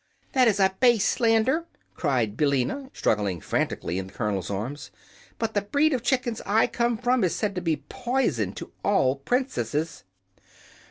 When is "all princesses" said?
8.81-10.03